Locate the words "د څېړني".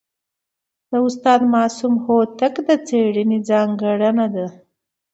2.67-3.39